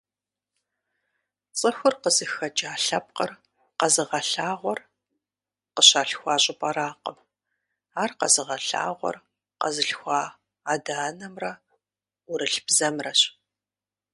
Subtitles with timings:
[1.57, 3.31] ЦӀыхур къызыхэкӀа лъэпкъыр
[3.79, 4.79] къэзыгъэлъагъуэр
[5.75, 7.17] къыщалъхуа щӀыпӀэракъым,
[8.01, 9.15] ар къэзыгъэлъагъуэр
[9.59, 10.21] къэзылъхуа
[10.73, 11.51] адэ-анэмрэ
[12.25, 13.21] ӏурылъ бзэмрэщ.